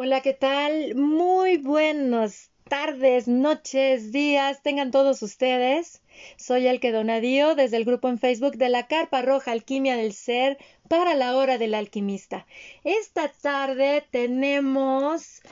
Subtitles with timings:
[0.00, 0.94] Hola, ¿qué tal?
[0.94, 6.02] Muy buenas tardes, noches, días, tengan todos ustedes.
[6.36, 10.12] Soy el que Donadío desde el grupo en Facebook de la Carpa Roja Alquimia del
[10.12, 10.56] Ser
[10.86, 12.46] para la hora del alquimista.
[12.84, 15.42] Esta tarde tenemos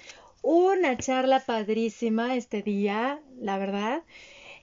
[0.42, 4.04] una charla padrísima este día, la verdad,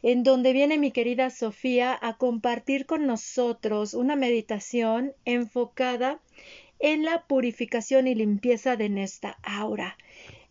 [0.02, 6.22] en donde viene mi querida Sofía a compartir con nosotros una meditación enfocada
[6.84, 9.98] en la purificación y limpieza de nuestra aura.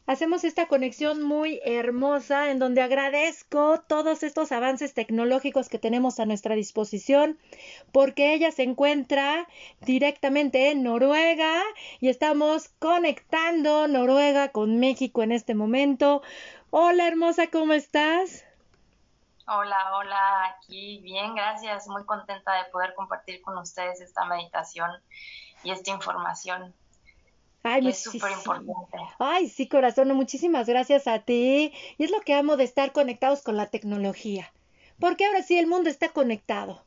[0.06, 6.26] Hacemos esta conexión muy hermosa en donde agradezco todos estos avances tecnológicos que tenemos a
[6.26, 7.38] nuestra disposición
[7.92, 9.46] porque ella se encuentra
[9.82, 11.62] directamente en Noruega
[12.00, 16.22] y estamos conectando Noruega con México en este momento.
[16.70, 18.46] Hola hermosa, ¿cómo estás?
[19.46, 24.90] Hola, hola, aquí bien, gracias, muy contenta de poder compartir con ustedes esta meditación
[25.62, 26.74] y esta información.
[27.62, 28.98] Ay, es súper importante.
[29.18, 31.72] Ay, sí, corazón, muchísimas gracias a ti.
[31.96, 34.52] Y es lo que amo de estar conectados con la tecnología.
[34.98, 36.84] Porque ahora sí el mundo está conectado.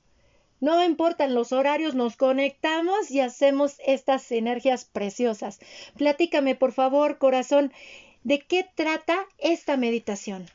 [0.60, 5.60] No importan los horarios, nos conectamos y hacemos estas energías preciosas.
[5.98, 7.74] Platícame, por favor, corazón,
[8.24, 10.50] ¿de qué trata esta meditación?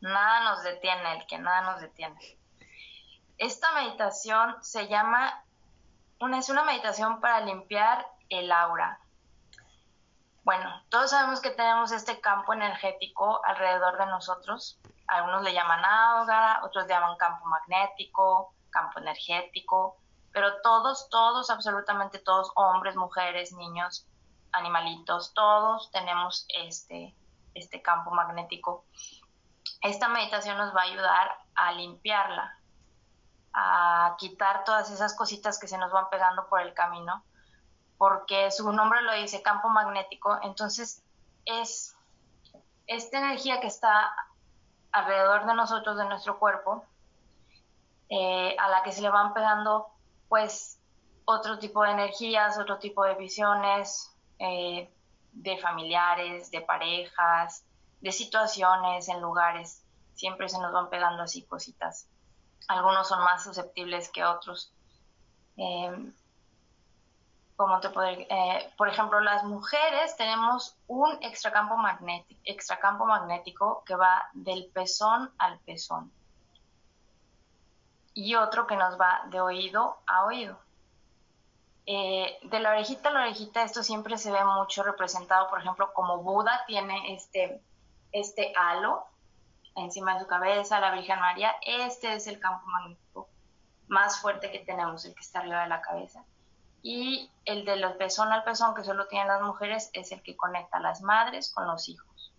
[0.00, 2.18] Nada nos detiene, el que nada nos detiene.
[3.38, 5.44] Esta meditación se llama
[6.22, 9.00] una, es una meditación para limpiar el aura.
[10.44, 14.78] Bueno, todos sabemos que tenemos este campo energético alrededor de nosotros.
[15.08, 19.96] Algunos le llaman aura, otros le llaman campo magnético, campo energético,
[20.32, 24.06] pero todos, todos, absolutamente todos, hombres, mujeres, niños,
[24.52, 27.16] animalitos, todos tenemos este,
[27.54, 28.84] este campo magnético.
[29.82, 32.56] Esta meditación nos va a ayudar a limpiarla,
[33.54, 37.22] a quitar todas esas cositas que se nos van pegando por el camino,
[37.98, 41.02] porque su nombre lo dice, campo magnético, entonces
[41.44, 41.96] es
[42.86, 44.12] esta energía que está
[44.90, 46.84] alrededor de nosotros, de nuestro cuerpo,
[48.08, 49.88] eh, a la que se le van pegando
[50.28, 50.78] pues
[51.24, 54.90] otro tipo de energías, otro tipo de visiones eh,
[55.32, 57.64] de familiares, de parejas,
[58.00, 59.84] de situaciones en lugares,
[60.14, 62.08] siempre se nos van pegando así cositas
[62.72, 64.72] algunos son más susceptibles que otros.
[65.56, 66.12] Eh,
[67.56, 74.66] como te eh, por ejemplo, las mujeres tenemos un extracampo magnético, magnético que va del
[74.72, 76.10] pezón al pezón
[78.14, 80.58] y otro que nos va de oído a oído.
[81.86, 85.92] Eh, de la orejita a la orejita, esto siempre se ve mucho representado, por ejemplo,
[85.92, 87.62] como Buda tiene este,
[88.12, 89.06] este halo
[89.76, 93.28] encima de su cabeza, la Virgen María, este es el campo magnético
[93.88, 96.24] más fuerte que tenemos, el que está arriba de la cabeza.
[96.82, 100.36] Y el de los pezón al pezón que solo tienen las mujeres es el que
[100.36, 102.32] conecta a las madres con los hijos.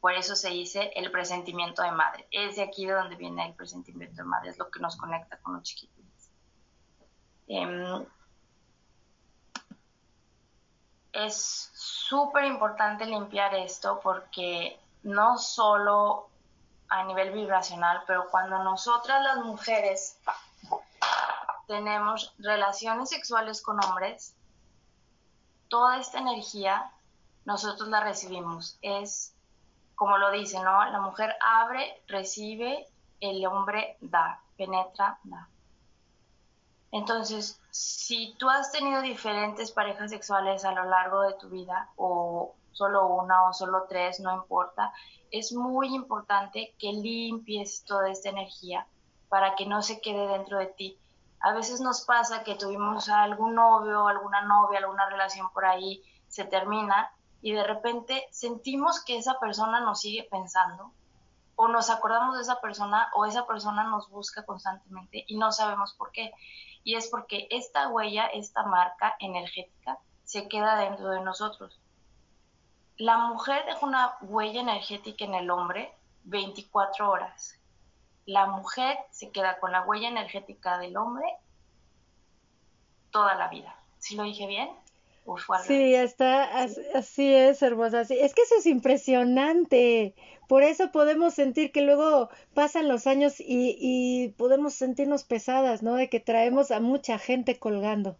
[0.00, 2.28] Por eso se dice el presentimiento de madre.
[2.30, 5.38] Es de aquí de donde viene el presentimiento de madre, es lo que nos conecta
[5.38, 6.04] con los chiquitos.
[7.48, 8.06] Em,
[11.12, 16.28] es súper importante limpiar esto porque no solo
[16.88, 20.18] a nivel vibracional, pero cuando nosotras las mujeres
[21.66, 24.34] tenemos relaciones sexuales con hombres,
[25.68, 26.90] toda esta energía
[27.44, 28.78] nosotros la recibimos.
[28.82, 29.34] Es
[29.94, 30.84] como lo dice, ¿no?
[30.90, 32.88] La mujer abre, recibe,
[33.20, 35.48] el hombre da, penetra, da.
[36.90, 42.54] Entonces, si tú has tenido diferentes parejas sexuales a lo largo de tu vida o
[42.74, 44.92] solo una o solo tres, no importa.
[45.30, 48.86] Es muy importante que limpies toda esta energía
[49.28, 50.98] para que no se quede dentro de ti.
[51.40, 56.44] A veces nos pasa que tuvimos algún novio, alguna novia, alguna relación por ahí, se
[56.44, 57.10] termina
[57.42, 60.92] y de repente sentimos que esa persona nos sigue pensando
[61.56, 65.94] o nos acordamos de esa persona o esa persona nos busca constantemente y no sabemos
[65.94, 66.32] por qué.
[66.82, 71.78] Y es porque esta huella, esta marca energética se queda dentro de nosotros
[72.96, 75.92] la mujer deja una huella energética en el hombre
[76.24, 77.58] 24 horas.
[78.26, 81.26] La mujer se queda con la huella energética del hombre
[83.10, 83.76] toda la vida.
[83.98, 84.68] ¿Sí lo dije bien?
[85.66, 88.02] sí, está, así es, hermosa.
[88.02, 90.14] Es que eso es impresionante.
[90.48, 95.94] Por eso podemos sentir que luego pasan los años y, y podemos sentirnos pesadas, ¿no?
[95.94, 98.18] De que traemos a mucha gente colgando.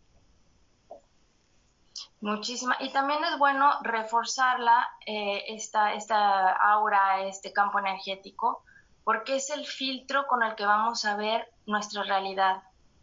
[2.24, 2.74] Muchísima.
[2.80, 8.62] Y también es bueno reforzarla, eh, esta, esta aura, este campo energético,
[9.04, 12.62] porque es el filtro con el que vamos a ver nuestra realidad.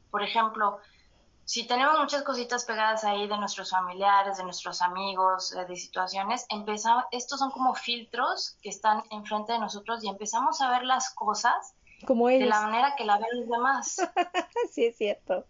[0.10, 0.80] Por ejemplo,
[1.46, 6.48] si tenemos muchas cositas pegadas ahí de nuestros familiares, de nuestros amigos, eh, de situaciones,
[6.50, 11.14] empezamos, estos son como filtros que están enfrente de nosotros y empezamos a ver las
[11.14, 11.76] cosas
[12.08, 13.98] como de la manera que la ven los demás.
[14.72, 15.46] sí, es cierto.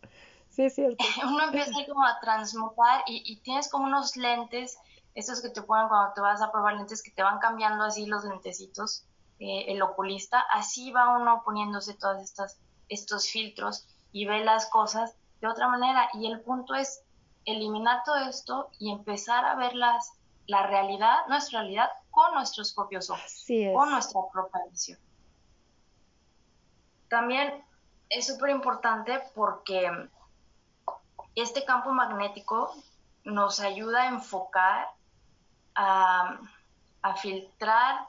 [0.51, 1.03] Sí, es cierto.
[1.25, 4.77] Uno empieza como a transmutar y, y tienes como unos lentes,
[5.15, 8.05] estos que te ponen cuando te vas a probar lentes, que te van cambiando así
[8.05, 9.05] los lentecitos,
[9.39, 12.57] eh, el oculista, así va uno poniéndose todos estos,
[12.89, 16.09] estos filtros y ve las cosas de otra manera.
[16.13, 17.01] Y el punto es
[17.45, 20.13] eliminar todo esto y empezar a ver las,
[20.47, 24.99] la realidad, nuestra realidad, con nuestros propios ojos, con nuestra propia visión.
[27.09, 27.63] También
[28.09, 29.89] es súper importante porque
[31.35, 32.73] este campo magnético
[33.23, 34.87] nos ayuda a enfocar,
[35.75, 36.39] a,
[37.21, 38.07] filtrar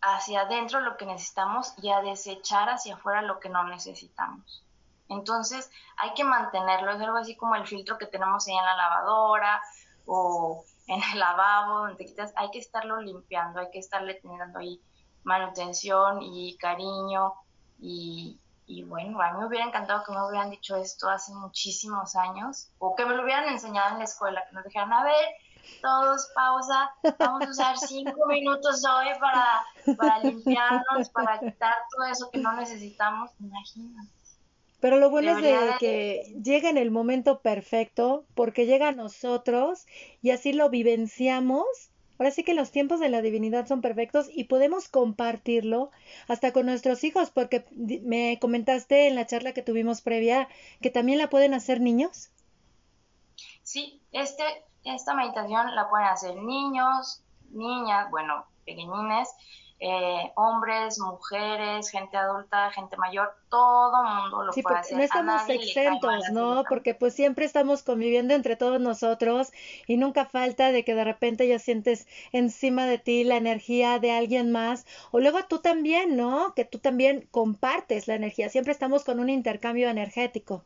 [0.00, 4.62] hacia adentro lo que necesitamos y a desechar hacia afuera lo que no necesitamos.
[5.08, 8.76] Entonces hay que mantenerlo, es algo así como el filtro que tenemos ahí en la
[8.76, 9.62] lavadora
[10.06, 14.58] o en el lavabo, donde te quitas, hay que estarlo limpiando, hay que estarle teniendo
[14.58, 14.80] ahí
[15.22, 17.34] manutención y cariño
[17.80, 22.16] y, y bueno, a mí me hubiera encantado que me hubieran dicho esto hace muchísimos
[22.16, 25.26] años o que me lo hubieran enseñado en la escuela, que nos dijeran, a ver,
[25.82, 32.30] todos pausa, vamos a usar cinco minutos hoy para, para limpiarnos, para quitar todo eso
[32.30, 34.10] que no necesitamos, imagínate.
[34.84, 39.86] Pero lo bueno es de que llega en el momento perfecto, porque llega a nosotros
[40.20, 41.64] y así lo vivenciamos.
[42.18, 45.90] Ahora sí que los tiempos de la divinidad son perfectos y podemos compartirlo
[46.28, 50.48] hasta con nuestros hijos, porque me comentaste en la charla que tuvimos previa
[50.80, 52.30] que también la pueden hacer niños.
[53.62, 54.44] Sí, este,
[54.84, 59.28] esta meditación la pueden hacer niños, niñas, bueno, pequeñines,
[59.86, 64.96] eh, hombres, mujeres, gente adulta, gente mayor, todo mundo lo puede hacer.
[64.96, 66.64] No estamos exentos, ¿no?
[66.66, 69.52] Porque pues siempre estamos conviviendo entre todos nosotros
[69.86, 74.12] y nunca falta de que de repente ya sientes encima de ti la energía de
[74.12, 76.54] alguien más o luego tú también, ¿no?
[76.54, 78.48] Que tú también compartes la energía.
[78.48, 80.64] Siempre estamos con un intercambio energético.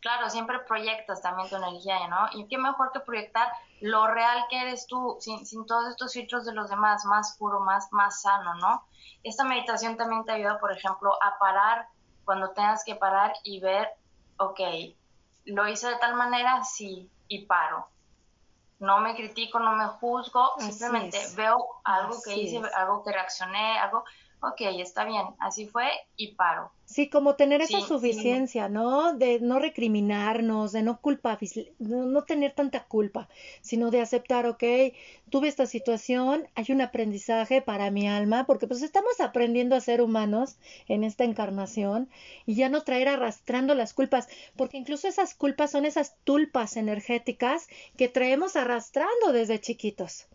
[0.00, 2.28] Claro, siempre proyectas también tu energía, ¿no?
[2.32, 3.48] Y qué mejor que proyectar
[3.80, 7.60] lo real que eres tú, sin, sin todos estos filtros de los demás, más puro,
[7.60, 8.84] más, más sano, ¿no?
[9.22, 11.88] Esta meditación también te ayuda, por ejemplo, a parar
[12.24, 13.88] cuando tengas que parar y ver,
[14.38, 14.60] ok,
[15.46, 17.88] lo hice de tal manera, sí, y paro.
[18.78, 24.04] No me critico, no me juzgo, simplemente veo algo que hice, algo que reaccioné, algo,
[24.42, 25.86] ok, está bien, así fue
[26.16, 26.72] y paro.
[26.84, 29.14] Sí, como tener esa suficiencia, ¿no?
[29.14, 31.38] De no recriminarnos, de no culpa,
[31.78, 33.28] no tener tanta culpa,
[33.62, 34.62] sino de aceptar, ok,
[35.30, 40.02] tuve esta situación, hay un aprendizaje para mi alma, porque pues estamos aprendiendo a ser
[40.02, 40.56] humanos
[40.86, 42.10] en esta encarnación
[42.44, 47.68] y ya no traer arrastrando las culpas, porque incluso esas culpas son esas tulpas energéticas
[47.96, 50.26] que traemos arrastrando desde chiquitos.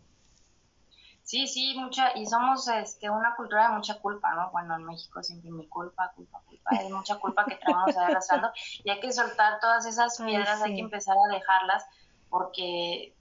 [1.28, 4.50] Sí, sí, mucha, y somos este, una cultura de mucha culpa, ¿no?
[4.50, 8.50] Bueno, en México siempre mi culpa, culpa, culpa, hay mucha culpa que traemos arrastrando
[8.82, 11.84] y hay que soltar todas esas piedras, hay que empezar a dejarlas
[12.30, 13.14] porque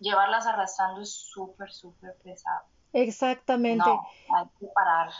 [0.00, 2.60] llevarlas arrastrando es súper, súper pesado.
[2.92, 3.88] Exactamente.
[3.88, 4.06] No,
[4.36, 5.10] hay que parar.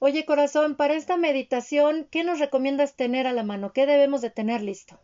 [0.00, 3.72] Oye, corazón, para esta meditación, ¿qué nos recomiendas tener a la mano?
[3.72, 4.98] ¿Qué debemos de tener listo?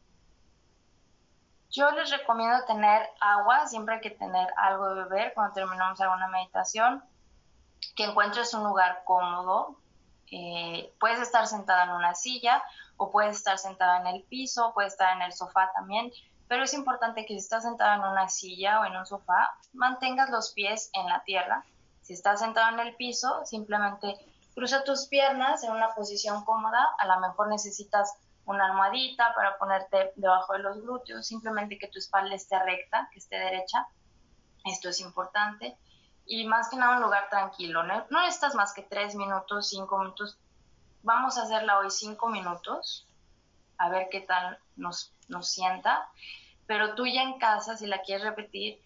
[1.73, 6.29] Yo les recomiendo tener agua, siempre hay que tener algo de beber cuando terminamos alguna
[6.29, 7.03] meditación,
[7.97, 9.79] que encuentres un lugar cómodo.
[10.31, 12.63] Eh, puedes estar sentada en una silla
[12.99, 16.13] o puedes estar sentada en el piso, puedes estar en el sofá también,
[16.47, 20.29] pero es importante que si estás sentada en una silla o en un sofá, mantengas
[20.29, 21.65] los pies en la tierra.
[22.03, 24.15] Si estás sentado en el piso, simplemente
[24.55, 28.15] cruza tus piernas en una posición cómoda, a lo mejor necesitas
[28.47, 33.19] una almohadita para ponerte debajo de los glúteos, simplemente que tu espalda esté recta, que
[33.19, 33.87] esté derecha.
[34.65, 35.77] Esto es importante.
[36.27, 37.83] Y más que nada un lugar tranquilo.
[37.83, 40.39] No, no necesitas más que tres minutos, cinco minutos.
[41.03, 43.09] Vamos a hacerla hoy cinco minutos,
[43.77, 46.09] a ver qué tal nos, nos sienta.
[46.67, 48.81] Pero tú ya en casa, si la quieres repetir,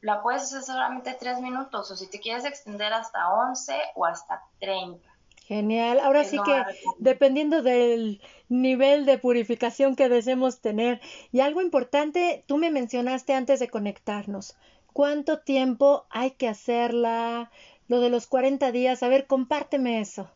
[0.00, 4.42] la puedes hacer solamente tres minutos o si te quieres extender hasta 11 o hasta
[4.58, 5.11] 30
[5.46, 6.00] Genial.
[6.00, 6.62] Ahora sí que
[6.98, 11.00] dependiendo del nivel de purificación que deseemos tener.
[11.32, 14.56] Y algo importante, tú me mencionaste antes de conectarnos.
[14.92, 17.50] ¿Cuánto tiempo hay que hacerla?
[17.88, 19.02] Lo de los 40 días.
[19.02, 20.30] A ver, compárteme eso.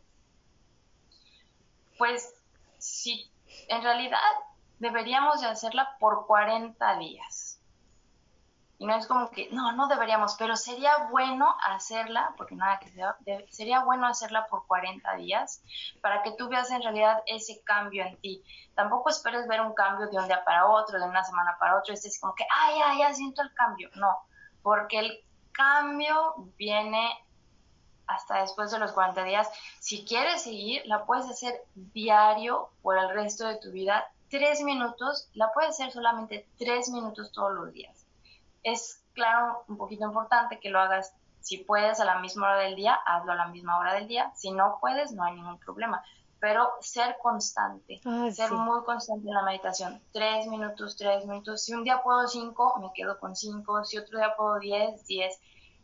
[1.99, 2.35] Pues
[2.79, 3.31] sí,
[3.69, 4.19] en realidad
[4.79, 7.56] deberíamos de hacerla por 40 días.
[8.79, 12.91] Y no es como que, no, no deberíamos, pero sería bueno hacerla, porque nada que
[12.91, 13.17] sea,
[13.49, 15.63] sería bueno hacerla por 40 días
[16.03, 18.45] para que tú veas en realidad ese cambio en ti.
[18.75, 21.95] Tampoco esperes ver un cambio de un día para otro, de una semana para otro,
[21.95, 23.89] es como que, ay, ya, ya siento el cambio.
[23.95, 24.15] No,
[24.63, 27.19] porque el cambio viene
[28.07, 29.49] hasta después de los 40 días.
[29.81, 34.07] Si quieres seguir, la puedes hacer diario por el resto de tu vida.
[34.29, 38.06] Tres minutos, la puedes hacer solamente tres minutos todos los días
[38.67, 42.75] es claro, un poquito importante que lo hagas, si puedes a la misma hora del
[42.75, 46.03] día, hazlo a la misma hora del día, si no puedes, no hay ningún problema,
[46.41, 51.75] pero ser constante, ah, ser muy constante en la meditación, tres minutos, tres minutos, si
[51.75, 55.41] un día puedo cinco, me quedo con cinco, si otro día puedo diez, diez,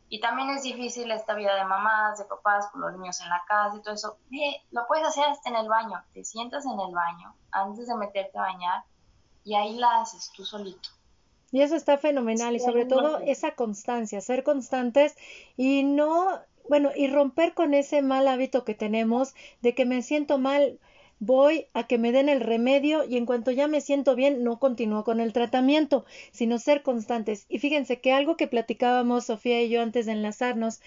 [0.08, 3.42] y también es difícil esta vida de mamás, de papás, con los niños en la
[3.48, 4.18] casa y todo eso.
[4.30, 6.04] Eh, lo puedes hacer hasta en el baño.
[6.12, 8.84] Te sientas en el baño antes de meterte a bañar
[9.42, 10.90] y ahí la haces tú solito.
[11.52, 15.14] Y eso está fenomenal y sobre todo esa constancia, ser constantes
[15.56, 20.38] y no, bueno, y romper con ese mal hábito que tenemos de que me siento
[20.38, 20.78] mal,
[21.18, 24.58] voy a que me den el remedio y en cuanto ya me siento bien no
[24.58, 27.44] continúo con el tratamiento, sino ser constantes.
[27.50, 30.80] Y fíjense que algo que platicábamos Sofía y yo antes de enlazarnos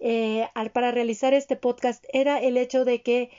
[0.00, 3.30] eh, para realizar este podcast era el hecho de que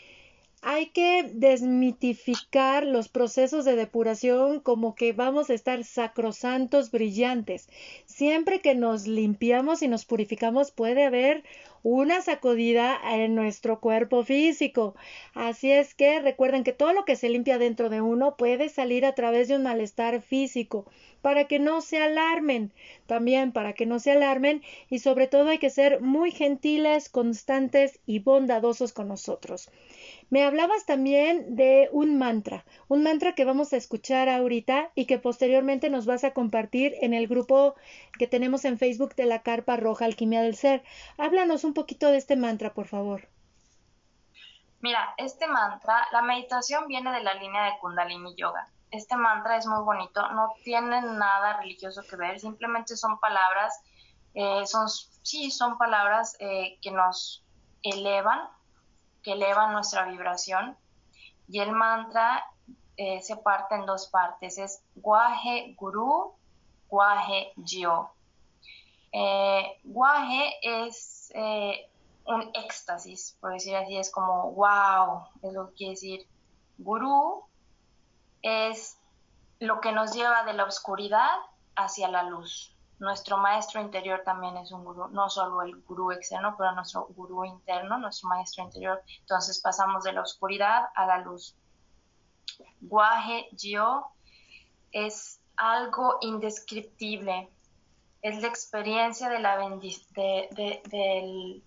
[0.62, 7.70] hay que desmitificar los procesos de depuración como que vamos a estar sacrosantos, brillantes.
[8.06, 11.44] Siempre que nos limpiamos y nos purificamos puede haber
[11.82, 14.96] una sacudida en nuestro cuerpo físico.
[15.34, 19.06] Así es que recuerden que todo lo que se limpia dentro de uno puede salir
[19.06, 20.86] a través de un malestar físico
[21.22, 22.74] para que no se alarmen,
[23.06, 28.00] también para que no se alarmen y sobre todo hay que ser muy gentiles, constantes
[28.06, 29.70] y bondadosos con nosotros.
[30.30, 35.18] Me hablabas también de un mantra, un mantra que vamos a escuchar ahorita y que
[35.18, 37.74] posteriormente nos vas a compartir en el grupo
[38.20, 40.84] que tenemos en Facebook de la Carpa Roja Alquimia del Ser.
[41.18, 43.28] Háblanos un poquito de este mantra, por favor.
[44.82, 48.70] Mira, este mantra, la meditación viene de la línea de Kundalini Yoga.
[48.92, 53.82] Este mantra es muy bonito, no tiene nada religioso que ver, simplemente son palabras,
[54.36, 57.44] eh, son, sí, son palabras eh, que nos
[57.84, 58.48] elevan
[59.24, 60.78] que elevan nuestra vibración.
[61.48, 62.46] Y el mantra
[62.98, 66.34] eh, se parte en dos partes, es Guaje Guru,
[66.88, 68.12] Guaje Jio.
[69.12, 71.90] Eh, guaje es eh,
[72.26, 76.28] un éxtasis, por decir así, es como wow, es lo que quiere decir.
[76.78, 77.44] Guru
[78.42, 79.00] es
[79.60, 81.38] lo que nos lleva de la oscuridad
[81.76, 86.56] hacia la luz nuestro maestro interior también es un gurú, no solo el gurú externo,
[86.58, 89.02] pero nuestro gurú interno, nuestro maestro interior.
[89.22, 91.56] Entonces pasamos de la oscuridad a la luz.
[92.82, 94.08] Guaje yo
[94.92, 97.50] es algo indescriptible,
[98.22, 101.64] es la experiencia de la de, del,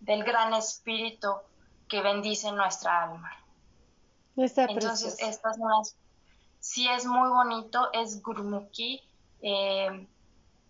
[0.00, 1.28] del, gran espíritu
[1.88, 3.30] que bendice nuestra alma.
[4.36, 5.96] Entonces, estas son las,
[6.60, 9.02] sí es muy bonito, es Gurmukhi.
[9.42, 10.06] Eh,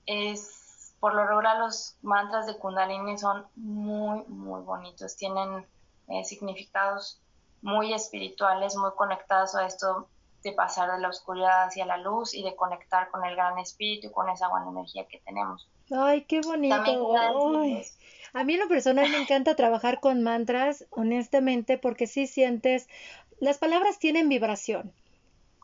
[0.08, 5.66] es, por lo regular los mantras de Kundalini son muy, muy bonitos, tienen
[6.08, 7.20] eh, significados
[7.60, 10.08] muy espirituales, muy conectados a esto
[10.42, 14.06] de pasar de la oscuridad hacia la luz y de conectar con el gran espíritu
[14.06, 15.68] y con esa buena energía que tenemos.
[15.90, 16.74] Ay, qué bonito.
[16.74, 22.88] a mí en lo personal me encanta trabajar con mantras, honestamente, porque sí sientes,
[23.40, 24.92] las palabras tienen vibración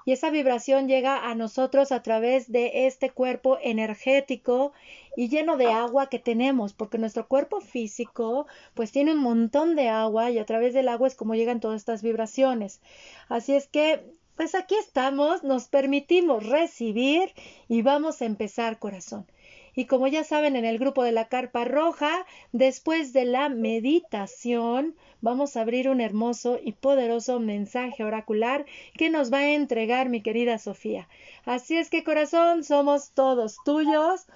[0.04, 4.72] y esa vibración llega a nosotros a través de este cuerpo energético
[5.16, 9.88] y lleno de agua que tenemos, porque nuestro cuerpo físico pues tiene un montón de
[9.88, 12.80] agua y a través del agua es como llegan todas estas vibraciones.
[13.28, 14.04] Así es que
[14.36, 17.32] pues aquí estamos, nos permitimos recibir
[17.68, 19.26] y vamos a empezar corazón.
[19.74, 24.94] Y como ya saben, en el grupo de la Carpa Roja, después de la meditación,
[25.20, 28.66] vamos a abrir un hermoso y poderoso mensaje oracular
[28.96, 31.08] que nos va a entregar mi querida Sofía.
[31.44, 34.26] Así es que corazón, somos todos tuyos.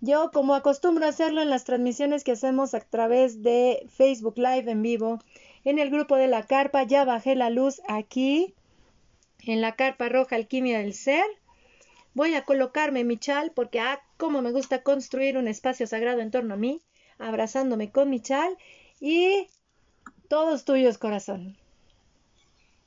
[0.00, 4.82] Yo, como acostumbro hacerlo en las transmisiones que hacemos a través de Facebook Live en
[4.82, 5.20] vivo,
[5.64, 8.54] en el grupo de la carpa, ya bajé la luz aquí,
[9.46, 11.24] en la carpa roja Alquimia del Ser.
[12.14, 16.30] Voy a colocarme mi chal porque, ah, cómo me gusta construir un espacio sagrado en
[16.30, 16.80] torno a mí,
[17.18, 18.56] abrazándome con mi chal
[19.00, 19.48] y
[20.28, 21.58] todos tuyos, corazón.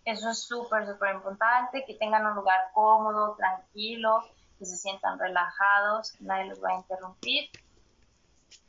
[0.06, 4.24] Eso es súper, súper importante, que tengan un lugar cómodo, tranquilo,
[4.58, 7.50] que se sientan relajados, nadie los va a interrumpir,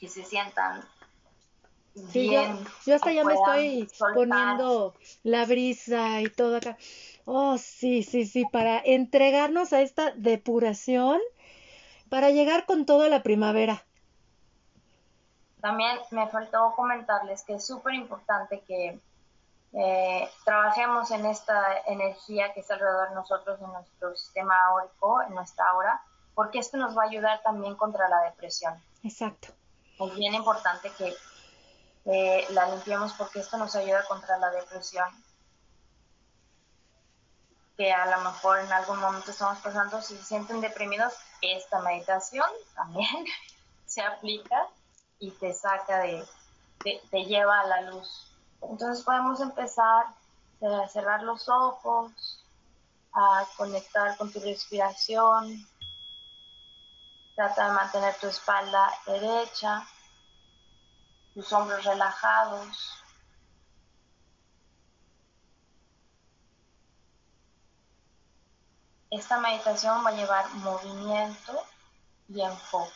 [0.00, 0.82] que se sientan
[2.12, 2.56] bien.
[2.56, 4.92] Yo, yo hasta ya me estoy poniendo
[5.23, 6.76] la brisa y todo acá.
[7.26, 11.20] Oh, sí, sí, sí, para entregarnos a esta depuración
[12.08, 13.84] para llegar con toda la primavera.
[15.60, 19.00] También me faltó comentarles que es súper importante que
[19.72, 25.34] eh, trabajemos en esta energía que está alrededor de nosotros, en nuestro sistema áurico, en
[25.34, 26.00] nuestra aura,
[26.34, 28.80] porque esto nos va a ayudar también contra la depresión.
[29.02, 29.48] Exacto.
[29.98, 31.14] Es bien importante que
[32.04, 35.06] eh, la limpiemos porque esto nos ayuda contra la depresión
[37.76, 42.49] que a lo mejor en algún momento estamos pasando, si se sienten deprimidos, esta meditación
[42.75, 43.26] también
[43.87, 44.66] se aplica
[45.18, 46.26] y te saca de,
[46.83, 48.33] te, lleva a la luz.
[48.62, 50.06] Entonces podemos empezar
[50.62, 52.45] a cerrar los ojos,
[53.12, 55.66] a conectar con tu respiración.
[57.35, 59.87] Trata de mantener tu espalda derecha,
[61.35, 63.02] tus hombros relajados.
[69.10, 71.62] Esta meditación va a llevar movimiento
[72.28, 72.92] y enfoque.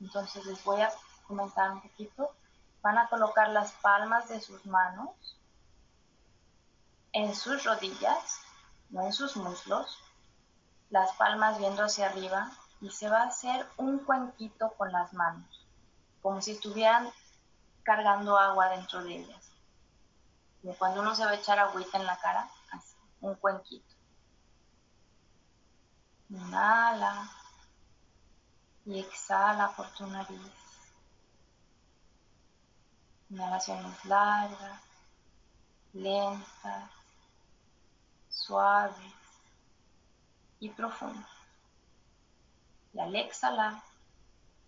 [0.00, 0.92] Entonces les voy a
[1.26, 2.34] comentar un poquito.
[2.82, 5.10] Van a colocar las palmas de sus manos
[7.12, 8.40] en sus rodillas,
[8.90, 9.98] no en sus muslos,
[10.90, 15.66] las palmas viendo hacia arriba y se va a hacer un cuenquito con las manos,
[16.20, 17.10] como si estuvieran
[17.82, 19.50] cargando agua dentro de ellas.
[20.60, 23.91] Como cuando uno se va a echar agüita en la cara, así, un cuenquito.
[26.32, 27.28] Inhala
[28.86, 30.40] y exhala por tu nariz.
[33.28, 34.80] Inhalaciones largas,
[35.92, 36.90] lentas,
[38.30, 39.12] suaves
[40.58, 41.28] y profundas.
[42.94, 43.82] Y al exhalar,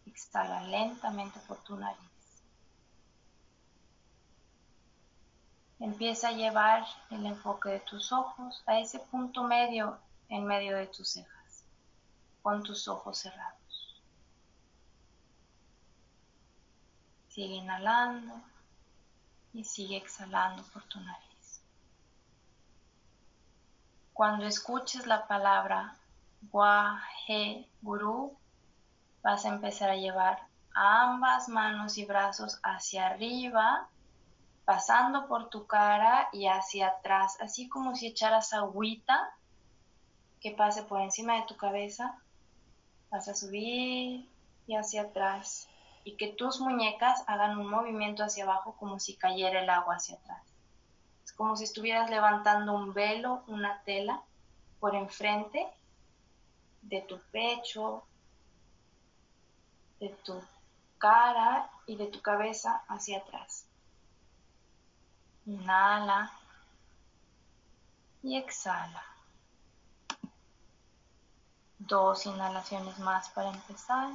[0.04, 2.42] exhala lentamente por tu nariz.
[5.80, 10.88] Empieza a llevar el enfoque de tus ojos a ese punto medio en medio de
[10.88, 11.43] tus cejas
[12.44, 14.02] con tus ojos cerrados.
[17.30, 18.34] Sigue inhalando
[19.54, 21.62] y sigue exhalando por tu nariz.
[24.12, 25.96] Cuando escuches la palabra
[26.52, 28.36] Wahe Guru,
[29.22, 33.88] vas a empezar a llevar ambas manos y brazos hacia arriba,
[34.66, 39.34] pasando por tu cara y hacia atrás, así como si echaras agüita
[40.40, 42.20] que pase por encima de tu cabeza
[43.14, 44.28] Vas a subir
[44.66, 45.68] y hacia atrás
[46.02, 50.16] y que tus muñecas hagan un movimiento hacia abajo como si cayera el agua hacia
[50.16, 50.42] atrás.
[51.24, 54.20] Es como si estuvieras levantando un velo, una tela
[54.80, 55.64] por enfrente
[56.82, 58.02] de tu pecho,
[60.00, 60.42] de tu
[60.98, 63.64] cara y de tu cabeza hacia atrás.
[65.46, 66.32] Inhala
[68.24, 69.13] y exhala.
[71.86, 74.10] Dos inhalaciones más para empezar.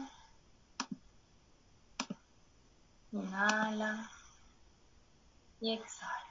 [3.12, 4.10] Inhala
[5.62, 6.28] y exhala.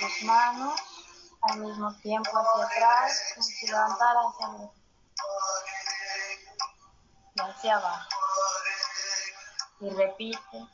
[0.00, 0.80] Tus manos
[1.42, 4.72] al mismo tiempo hacia atrás, como si levantara hacia arriba
[7.34, 8.08] y hacia abajo.
[9.80, 10.68] Y repite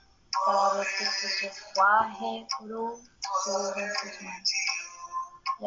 [0.46, 3.00] cada vez que escuches guaje, cruz,
[3.44, 4.50] sobre tus manos.
[5.61, 5.66] Y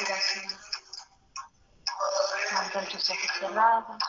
[0.00, 0.58] respiración.
[2.52, 4.02] Mantén tus ojos cerrados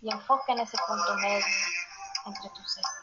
[0.00, 1.44] y enfoca en ese punto medio
[2.26, 3.02] entre tus cejas.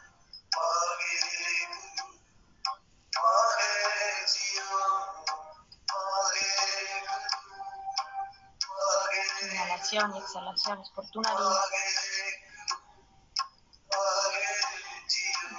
[9.42, 11.58] Inhalación y exhalaciones por tu nariz.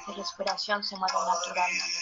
[0.07, 2.00] Y respiración se mueve naturalmente.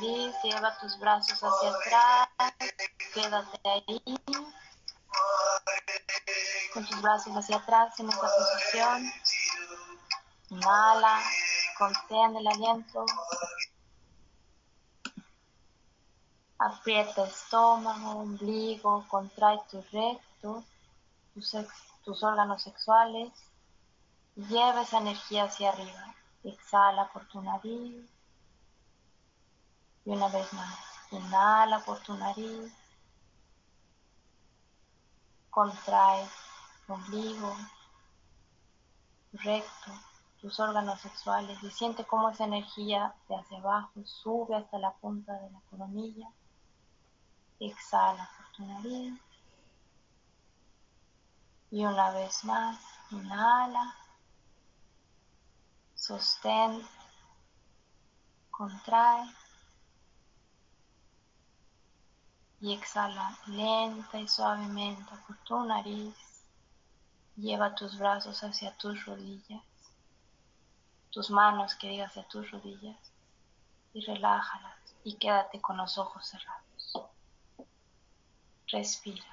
[0.00, 2.28] Lleva tus brazos hacia atrás,
[3.12, 4.02] quédate ahí.
[6.72, 9.12] Con tus brazos hacia atrás en esta posición.
[10.50, 11.20] Inhala,
[11.78, 13.04] contén el aliento.
[16.58, 20.64] Aprieta estómago, ombligo, contrae tu recto,
[21.34, 21.56] tus,
[22.04, 23.32] tus órganos sexuales.
[24.36, 26.14] Lleva esa energía hacia arriba.
[26.44, 28.19] Exhala por tu nariz.
[30.10, 30.76] Y una vez más,
[31.12, 32.72] inhala por tu nariz.
[35.50, 36.28] Contrae
[36.84, 37.56] tu ombligo,
[39.34, 39.92] recto,
[40.40, 45.32] tus órganos sexuales y siente cómo esa energía de hacia abajo sube hasta la punta
[45.32, 46.28] de la coronilla.
[47.60, 49.14] Exhala por tu nariz.
[51.70, 52.80] Y una vez más,
[53.12, 53.94] inhala.
[55.94, 56.84] Sostén.
[58.50, 59.39] Contrae.
[62.60, 66.14] Y exhala lenta y suavemente por tu nariz.
[67.36, 69.62] Lleva tus brazos hacia tus rodillas,
[71.10, 72.98] tus manos que digas hacia tus rodillas
[73.94, 77.10] y relájalas y quédate con los ojos cerrados.
[78.66, 79.24] Respira.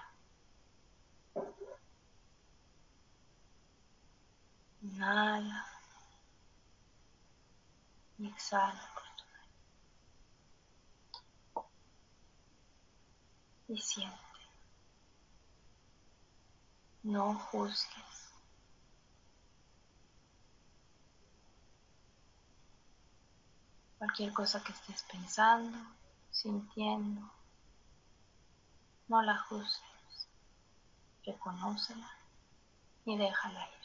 [4.82, 5.66] Inhala
[8.18, 8.98] y exhala.
[13.68, 14.18] Y siente.
[17.04, 18.34] No juzgues.
[23.98, 25.78] Cualquier cosa que estés pensando,
[26.30, 27.32] sintiendo,
[29.08, 30.28] no la juzgues.
[31.26, 32.10] Reconócela
[33.06, 33.77] y déjala ir.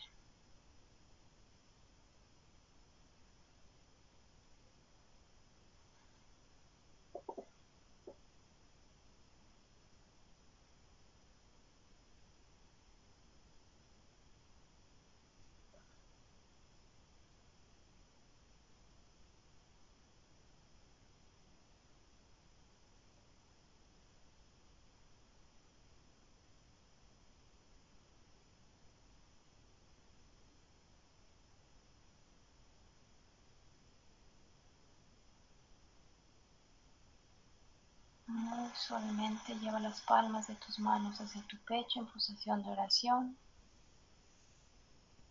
[38.72, 43.36] Y suavemente lleva las palmas de tus manos hacia tu pecho en posición de oración.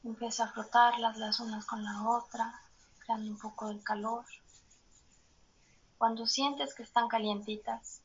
[0.03, 2.61] Empieza a frotarlas las unas con la otra,
[2.99, 4.25] creando un poco de calor.
[5.97, 8.01] Cuando sientes que están calientitas,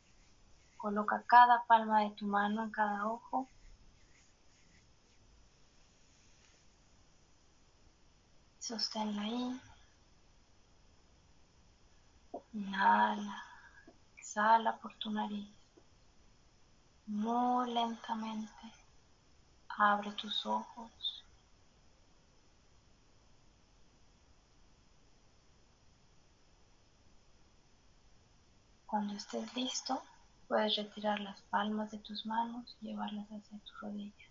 [0.77, 3.49] coloca cada palma de tu mano en cada ojo.
[8.59, 9.61] Sosténla ahí.
[12.53, 13.46] Inhala,
[14.37, 15.49] exhala por tu nariz.
[17.07, 18.53] Muy lentamente
[19.79, 21.25] abre tus ojos.
[28.85, 30.03] Cuando estés listo,
[30.49, 34.26] puedes retirar las palmas de tus manos y llevarlas hacia tu rodilla.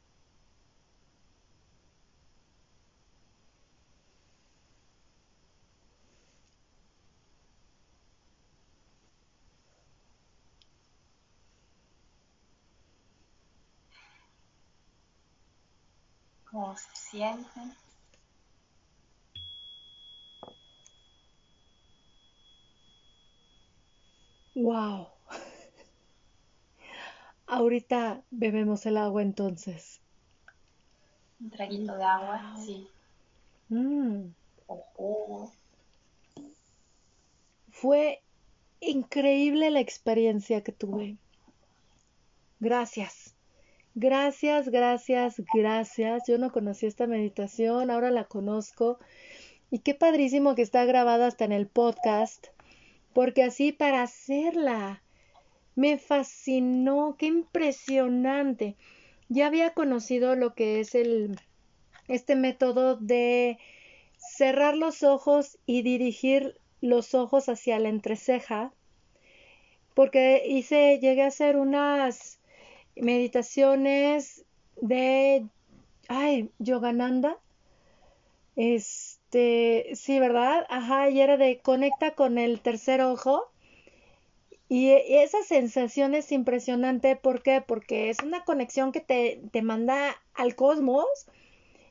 [16.55, 17.73] ¿Cómo se sienten?
[24.55, 25.09] Wow.
[27.45, 29.99] Ahorita bebemos el agua entonces.
[31.41, 32.87] Un traguito de agua, sí.
[33.67, 34.29] Mm.
[37.69, 38.21] Fue
[38.79, 41.17] increíble la experiencia que tuve.
[42.61, 43.34] Gracias.
[43.95, 46.23] Gracias, gracias, gracias.
[46.27, 48.99] Yo no conocía esta meditación, ahora la conozco.
[49.71, 52.47] Y qué padrísimo que está grabada hasta en el podcast
[53.15, 55.01] porque así para hacerla
[55.75, 58.75] me fascinó, qué impresionante.
[59.29, 61.39] Ya había conocido lo que es el
[62.09, 63.57] este método de
[64.17, 68.73] cerrar los ojos y dirigir los ojos hacia la entreceja,
[69.93, 72.41] porque hice, llegué a hacer unas
[72.95, 74.45] meditaciones
[74.81, 75.45] de,
[76.07, 77.37] ay, Yogananda,
[78.55, 80.65] es, este, sí, ¿verdad?
[80.69, 83.51] Ajá, y era de conecta con el tercer ojo.
[84.69, 87.61] Y, esa sensación es impresionante, ¿por qué?
[87.61, 91.05] Porque es una conexión que te, te manda al cosmos.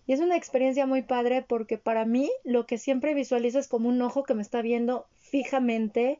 [0.06, 3.88] Y es una experiencia muy padre porque para mí lo que siempre visualizo es como
[3.88, 6.18] un ojo que me está viendo fijamente,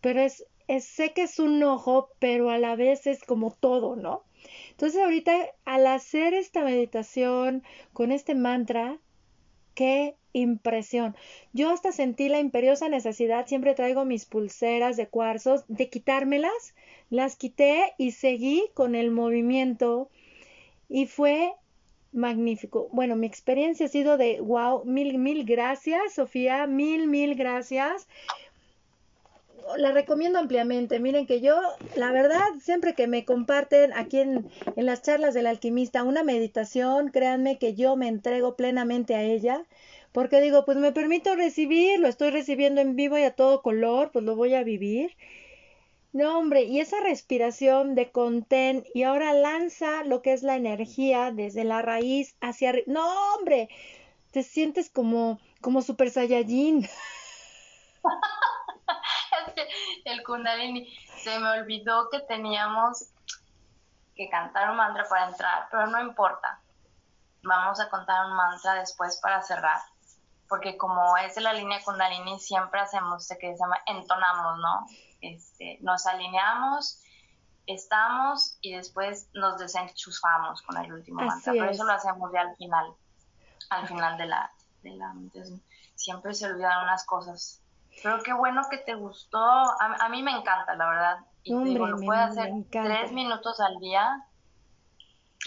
[0.00, 0.44] pero es,
[0.80, 4.24] sé que es un ojo, pero a la vez es como todo, ¿no?
[4.70, 5.32] Entonces ahorita
[5.64, 8.98] al hacer esta meditación con este mantra,
[9.74, 11.16] qué impresión.
[11.52, 16.74] Yo hasta sentí la imperiosa necesidad, siempre traigo mis pulseras de cuarzos, de quitármelas,
[17.10, 20.10] las quité y seguí con el movimiento
[20.88, 21.52] y fue
[22.12, 22.88] magnífico.
[22.92, 28.08] Bueno, mi experiencia ha sido de wow, mil, mil gracias, Sofía, mil, mil gracias
[29.76, 31.00] la recomiendo ampliamente.
[31.00, 31.60] Miren que yo,
[31.96, 37.08] la verdad, siempre que me comparten aquí en, en, las charlas del alquimista una meditación,
[37.08, 39.64] créanme que yo me entrego plenamente a ella,
[40.12, 44.10] porque digo, pues me permito recibir, lo estoy recibiendo en vivo y a todo color,
[44.12, 45.16] pues lo voy a vivir.
[46.12, 51.32] No, hombre, y esa respiración de contén y ahora lanza lo que es la energía
[51.32, 52.84] desde la raíz hacia arriba.
[52.86, 53.68] No, hombre,
[54.30, 56.86] te sientes como, como super saiyajin.
[60.04, 60.86] el Kundalini.
[61.22, 63.10] Se me olvidó que teníamos
[64.14, 66.60] que cantar un mantra para entrar, pero no importa.
[67.42, 69.80] Vamos a contar un mantra después para cerrar,
[70.48, 74.86] porque como es de la línea Kundalini, siempre hacemos de que se llama entonamos, ¿no?
[75.20, 77.02] Este, nos alineamos,
[77.66, 81.52] estamos y después nos desenchufamos con el último mantra.
[81.52, 82.94] Por eso lo hacemos ya al final,
[83.70, 84.50] al final de la,
[84.82, 85.60] de la entonces,
[85.94, 87.63] siempre se olvidan unas cosas
[88.02, 89.38] pero qué bueno que te gustó.
[89.38, 91.16] A, mí me encanta, la verdad.
[91.42, 94.26] Y te digo, lo puedes hacer tres minutos al día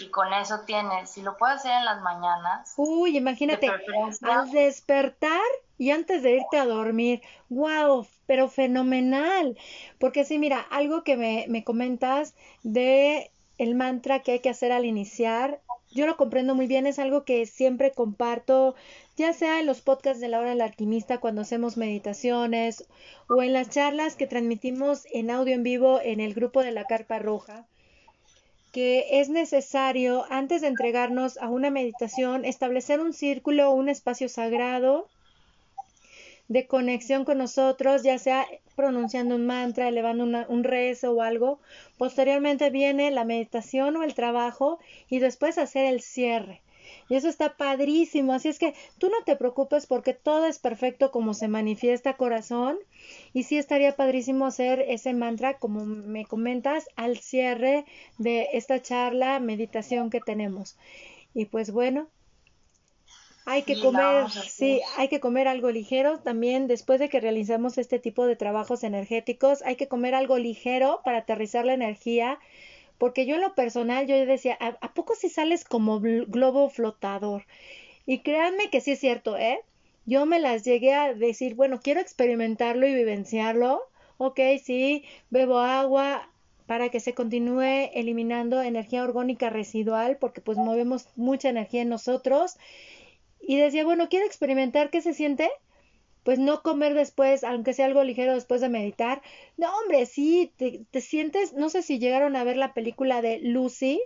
[0.00, 1.10] y con eso tienes.
[1.10, 2.74] Si lo puedes hacer en las mañanas.
[2.76, 3.68] Uy, imagínate,
[4.22, 5.40] al despertar
[5.76, 7.22] y antes de irte a dormir.
[7.48, 8.06] ¡Wow!
[8.26, 9.56] Pero fenomenal.
[9.98, 14.72] Porque sí, mira, algo que me, me comentas de el mantra que hay que hacer
[14.72, 18.74] al iniciar, yo lo comprendo muy bien, es algo que siempre comparto
[19.16, 22.86] ya sea en los podcasts de la hora del alquimista cuando hacemos meditaciones
[23.28, 26.84] o en las charlas que transmitimos en audio en vivo en el grupo de la
[26.84, 27.66] Carpa Roja,
[28.72, 35.08] que es necesario, antes de entregarnos a una meditación, establecer un círculo un espacio sagrado
[36.48, 41.60] de conexión con nosotros, ya sea pronunciando un mantra, elevando un rezo o algo.
[41.98, 46.62] Posteriormente viene la meditación o el trabajo y después hacer el cierre.
[47.08, 48.32] Y eso está padrísimo.
[48.32, 52.78] Así es que tú no te preocupes porque todo es perfecto como se manifiesta corazón.
[53.32, 57.84] Y sí estaría padrísimo hacer ese mantra, como me comentas, al cierre
[58.18, 60.76] de esta charla, meditación que tenemos.
[61.34, 62.08] Y pues bueno,
[63.48, 67.98] hay que comer, sí, hay que comer algo ligero también después de que realizamos este
[67.98, 72.38] tipo de trabajos energéticos, hay que comer algo ligero para aterrizar la energía,
[72.98, 77.46] porque yo en lo personal yo decía, ¿a, poco si sales como globo flotador?
[78.04, 79.60] Y créanme que sí es cierto, ¿eh?
[80.04, 83.80] Yo me las llegué a decir, bueno, quiero experimentarlo y vivenciarlo.
[84.18, 86.28] Ok, sí, bebo agua
[86.66, 92.56] para que se continúe eliminando energía orgánica residual, porque pues movemos mucha energía en nosotros
[93.48, 95.50] y decía, bueno, quiero experimentar qué se siente.
[96.22, 99.22] Pues no comer después, aunque sea algo ligero después de meditar.
[99.56, 103.38] No, hombre, sí, te, te sientes, no sé si llegaron a ver la película de
[103.38, 104.02] Lucy,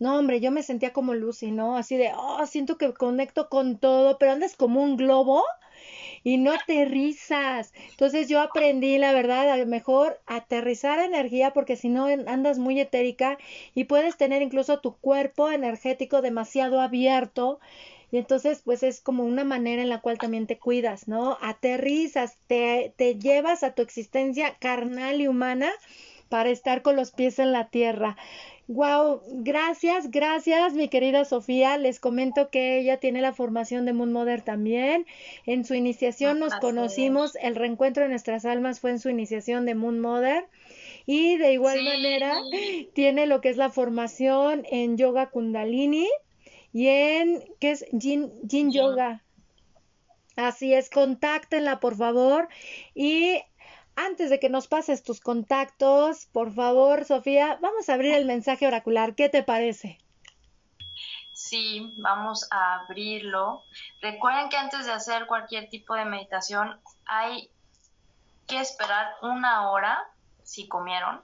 [0.00, 1.76] no, hombre, yo me sentía como Lucy, ¿no?
[1.76, 5.44] Así de, oh, siento que conecto con todo, pero andas como un globo
[6.24, 7.72] y no aterrizas.
[7.90, 13.38] Entonces yo aprendí, la verdad, a mejor aterrizar energía porque si no andas muy etérica
[13.74, 17.60] y puedes tener incluso tu cuerpo energético demasiado abierto.
[18.12, 21.38] Y entonces, pues es como una manera en la cual también te cuidas, ¿no?
[21.40, 25.70] Aterrizas, te, te llevas a tu existencia carnal y humana
[26.28, 28.16] para estar con los pies en la tierra.
[28.68, 31.76] Wow, gracias, gracias, mi querida Sofía.
[31.76, 35.06] Les comento que ella tiene la formación de Moon Mother también.
[35.44, 39.74] En su iniciación nos conocimos, el reencuentro de nuestras almas fue en su iniciación de
[39.74, 40.44] Moon Mother.
[41.04, 42.36] Y de igual manera
[42.92, 46.06] tiene lo que es la formación en Yoga Kundalini
[46.72, 47.84] y en, ¿qué es?
[47.98, 49.22] Jin, Jin Yoga.
[50.36, 52.48] Así es, contáctenla por favor.
[52.94, 53.42] Y
[53.96, 58.66] antes de que nos pases tus contactos, por favor, Sofía, vamos a abrir el mensaje
[58.66, 59.14] oracular.
[59.14, 59.98] ¿Qué te parece?
[61.32, 63.64] Sí, vamos a abrirlo.
[64.00, 67.50] Recuerden que antes de hacer cualquier tipo de meditación hay
[68.46, 70.08] que esperar una hora
[70.42, 71.20] si comieron.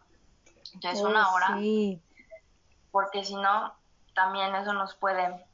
[0.75, 1.59] Entonces, una oh, hora.
[1.59, 2.01] Sí.
[2.91, 3.73] Porque si no,
[4.17, 5.47] también eso nos puede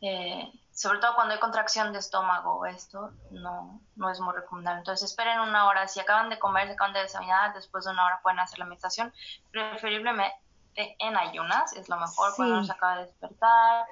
[0.00, 4.78] eh, sobre todo cuando hay contracción de estómago, esto no, no es muy recomendable.
[4.78, 8.06] Entonces esperen una hora, si acaban de comer, si acaban de desayunar, después de una
[8.06, 9.12] hora pueden hacer la meditación,
[9.50, 10.34] preferiblemente
[10.74, 13.84] en ayunas, es lo mejor cuando uno se acaba de despertar,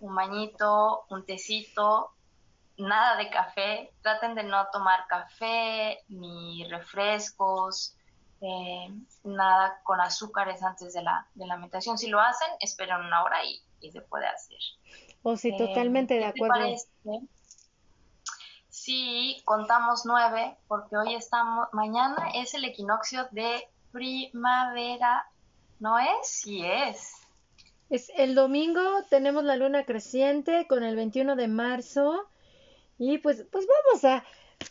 [0.00, 2.14] un bañito, un tecito,
[2.78, 7.98] nada de café, traten de no tomar café ni refrescos,
[8.40, 8.88] eh,
[9.24, 11.98] nada con azúcares antes de la, de la meditación.
[11.98, 14.58] Si lo hacen, esperen una hora y, y se puede hacer.
[15.22, 16.76] O sí, totalmente de acuerdo.
[18.68, 25.26] Sí, contamos nueve, porque hoy estamos, mañana es el equinoccio de primavera,
[25.80, 26.06] ¿no es?
[26.22, 27.12] Sí es.
[27.90, 32.28] Es el domingo, tenemos la luna creciente con el 21 de marzo
[32.96, 34.24] y pues, pues vamos a,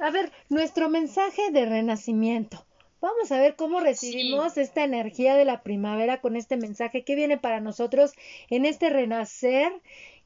[0.03, 2.65] a ver nuestro mensaje de renacimiento.
[3.02, 7.38] Vamos a ver cómo recibimos esta energía de la primavera con este mensaje que viene
[7.38, 8.14] para nosotros
[8.50, 9.72] en este renacer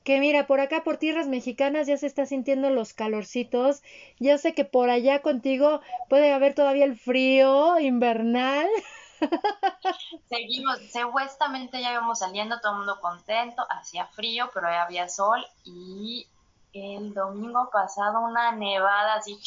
[0.03, 3.81] que mira, por acá por tierras mexicanas ya se está sintiendo los calorcitos.
[4.19, 8.67] Ya sé que por allá contigo puede haber todavía el frío invernal.
[10.29, 15.45] Seguimos, supuestamente ya íbamos saliendo, todo el mundo contento, hacía frío, pero ya había sol
[15.63, 16.27] y
[16.73, 19.39] el domingo pasado una nevada así.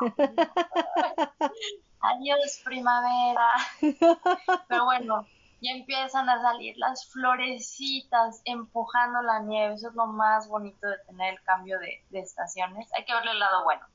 [2.00, 3.52] Adiós primavera.
[4.68, 5.26] Pero bueno,
[5.60, 9.74] ya empiezan a salir las florecitas empujando la nieve.
[9.74, 12.88] Eso es lo más bonito de tener el cambio de, estaciones.
[12.94, 13.86] Hay que verle el lado bueno.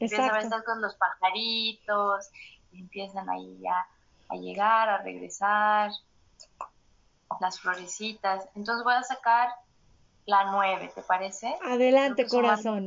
[0.00, 2.28] Empiezan a ver estas con los pajaritos,
[2.72, 3.86] y empiezan ahí ya
[4.28, 5.92] a llegar, a regresar,
[7.40, 8.48] las florecitas.
[8.54, 9.50] Entonces voy a sacar
[10.26, 11.56] la nueve, ¿te parece?
[11.62, 12.86] Adelante, corazón.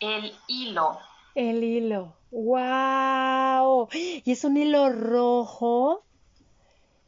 [0.00, 0.98] El hilo.
[1.34, 2.16] El hilo.
[2.30, 3.88] ¡Wow!
[3.92, 6.04] ¿Y es un hilo rojo?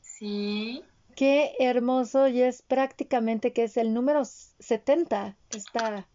[0.01, 0.83] Sí.
[1.15, 5.37] Qué hermoso y es prácticamente que es el número 70.
[5.51, 6.07] Está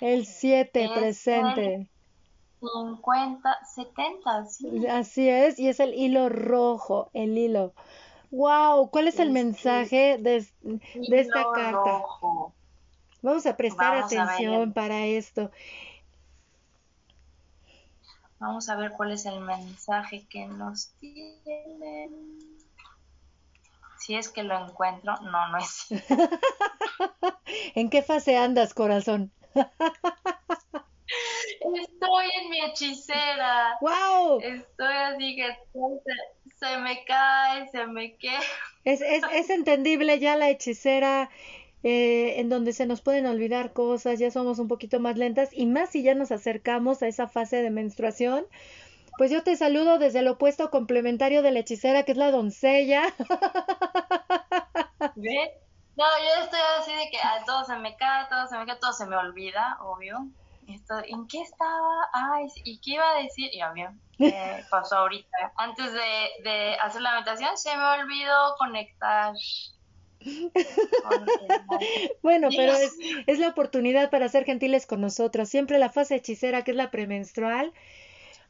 [0.00, 1.88] el 7 presente.
[2.60, 4.86] 50, 70, sí.
[4.86, 7.72] Así es, y es el hilo rojo, el hilo.
[8.30, 8.90] ¡Wow!
[8.90, 11.72] ¿Cuál es el mensaje de, de esta carta?
[11.72, 12.54] Rojo.
[13.22, 15.50] Vamos a prestar atención para esto.
[18.38, 22.38] Vamos a ver cuál es el mensaje que nos tienen.
[23.98, 25.88] Si es que lo encuentro, no, no es.
[27.74, 29.30] ¿En qué fase andas, corazón?
[31.60, 33.76] Estoy en mi hechicera.
[33.82, 34.40] ¡Wow!
[34.40, 35.58] Estoy así que
[36.58, 38.40] se, me cae, se me queda.
[38.84, 41.28] Es, es, es entendible ya la hechicera
[41.82, 45.66] eh, en donde se nos pueden olvidar cosas, ya somos un poquito más lentas y
[45.66, 48.46] más si ya nos acercamos a esa fase de menstruación.
[49.16, 53.02] Pues yo te saludo desde el opuesto complementario de la hechicera, que es la doncella.
[55.16, 55.50] ¿Ves?
[55.96, 58.76] No, yo estoy así de que a todo se me cae, todo se me cae,
[58.76, 60.26] todo se me olvida, obvio.
[60.68, 62.08] Esto, ¿En qué estaba?
[62.12, 63.50] Ay, ¿y qué iba a decir?
[63.52, 65.52] Y obvio, eh, pasó ahorita.
[65.56, 69.34] Antes de hacer la meditación se me olvidó conectar
[72.22, 72.92] bueno, pero es,
[73.26, 75.48] es, la oportunidad para ser gentiles con nosotros.
[75.48, 77.72] Siempre la fase hechicera, que es la premenstrual,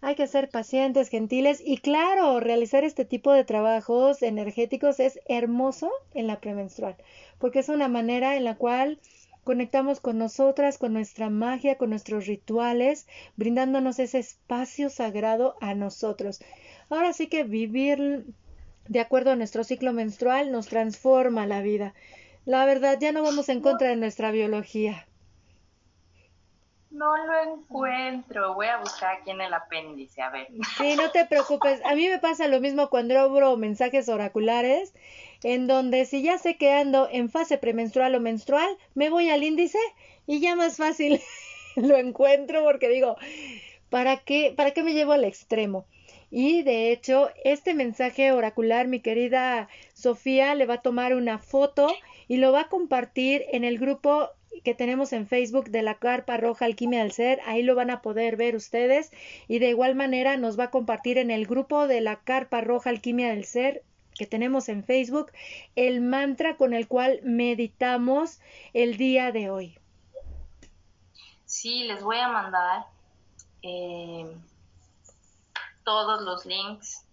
[0.02, 5.90] hay que ser pacientes, gentiles y claro, realizar este tipo de trabajos energéticos es hermoso
[6.14, 6.96] en la premenstrual,
[7.38, 8.98] porque es una manera en la cual
[9.44, 13.06] conectamos con nosotras, con nuestra magia, con nuestros rituales,
[13.36, 16.40] brindándonos ese espacio sagrado a nosotros.
[16.88, 18.24] Ahora sí que vivir
[18.88, 21.94] de acuerdo a nuestro ciclo menstrual, nos transforma la vida.
[22.44, 25.06] La verdad, ya no vamos en contra de nuestra biología.
[26.90, 28.54] No lo encuentro.
[28.54, 30.48] Voy a buscar aquí en el apéndice, a ver.
[30.76, 31.80] Sí, no te preocupes.
[31.84, 34.92] A mí me pasa lo mismo cuando abro mensajes oraculares,
[35.44, 39.44] en donde si ya sé que ando en fase premenstrual o menstrual, me voy al
[39.44, 39.78] índice
[40.26, 41.20] y ya más fácil
[41.76, 43.16] lo encuentro porque digo,
[43.88, 45.86] ¿para qué, para qué me llevo al extremo?
[46.30, 51.88] Y de hecho, este mensaje oracular, mi querida Sofía le va a tomar una foto
[52.28, 54.30] y lo va a compartir en el grupo
[54.62, 57.40] que tenemos en Facebook de la Carpa Roja Alquimia del Ser.
[57.46, 59.10] Ahí lo van a poder ver ustedes.
[59.48, 62.90] Y de igual manera nos va a compartir en el grupo de la Carpa Roja
[62.90, 63.82] Alquimia del Ser
[64.20, 65.32] que tenemos en Facebook
[65.76, 68.38] el mantra con el cual meditamos
[68.74, 69.78] el día de hoy.
[71.46, 72.84] Sí, les voy a mandar
[73.62, 74.26] eh,
[75.84, 77.04] todos los links.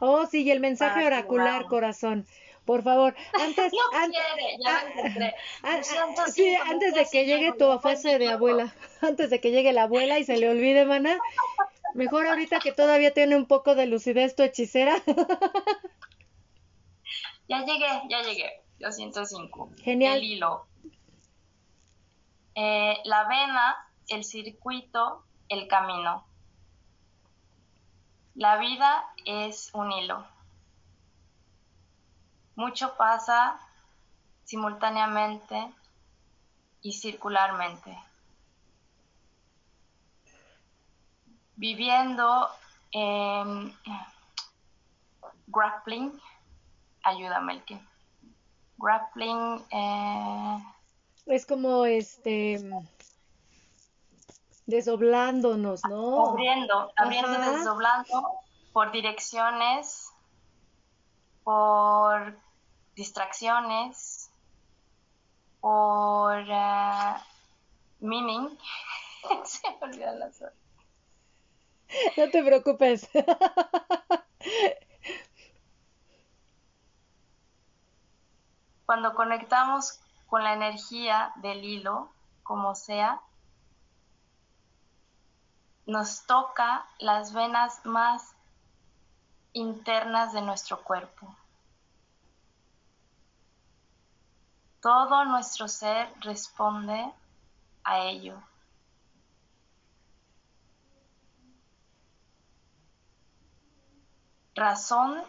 [0.00, 2.26] Oh, sí, y el mensaje oracular, corazón.
[2.68, 3.72] Por favor, antes,
[6.66, 10.24] antes de que llegue tu fase de abuela, antes de que llegue la abuela y
[10.24, 11.18] se le olvide, mana,
[11.94, 15.02] mejor ahorita que todavía tiene un poco de lucidez tu hechicera.
[17.48, 19.70] ya llegué, ya llegué, 205.
[19.82, 20.18] Genial.
[20.18, 20.66] El hilo.
[22.54, 23.76] Eh, la vena,
[24.08, 26.26] el circuito, el camino.
[28.38, 30.24] La vida es un hilo.
[32.54, 33.58] Mucho pasa
[34.44, 35.74] simultáneamente
[36.80, 37.98] y circularmente.
[41.56, 42.48] Viviendo
[42.92, 43.76] en
[45.48, 46.12] grappling,
[47.02, 47.80] ayúdame el que.
[48.78, 50.64] Grappling eh,
[51.26, 52.60] es como este
[54.68, 56.28] desdoblándonos, ¿no?
[56.28, 58.38] Abriendo, abriendo, desdoblando
[58.74, 60.12] por direcciones,
[61.42, 62.36] por
[62.94, 64.30] distracciones,
[65.60, 67.16] por uh,
[68.00, 68.58] meaning.
[69.44, 70.54] Se me olvidan las horas.
[72.18, 73.08] No te preocupes.
[78.84, 82.10] Cuando conectamos con la energía del hilo,
[82.42, 83.22] como sea,
[85.88, 88.34] nos toca las venas más
[89.54, 91.34] internas de nuestro cuerpo.
[94.82, 97.10] Todo nuestro ser responde
[97.84, 98.38] a ello.
[104.54, 105.22] Razón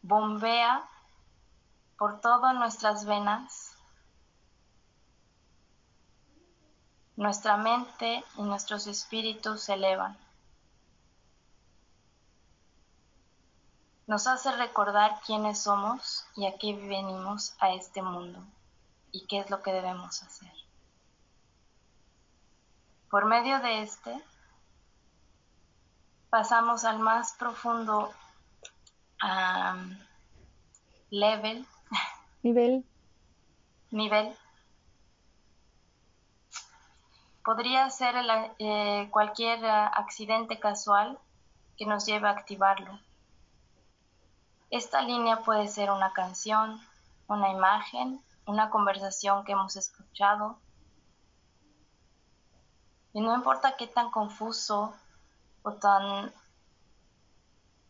[0.00, 0.88] bombea
[1.98, 3.75] por todas nuestras venas
[7.16, 10.16] nuestra mente y nuestros espíritus se elevan.
[14.06, 18.38] Nos hace recordar quiénes somos y a qué venimos a este mundo
[19.10, 20.52] y qué es lo que debemos hacer.
[23.10, 24.22] Por medio de este,
[26.30, 28.12] pasamos al más profundo
[31.10, 31.66] level.
[32.42, 32.84] Nivel.
[33.90, 34.36] Nivel
[37.46, 38.16] Podría ser
[38.58, 41.16] eh, cualquier eh, accidente casual
[41.76, 42.98] que nos lleve a activarlo.
[44.68, 46.80] Esta línea puede ser una canción,
[47.28, 50.58] una imagen, una conversación que hemos escuchado.
[53.12, 54.92] Y no importa qué tan confuso
[55.62, 56.32] o tan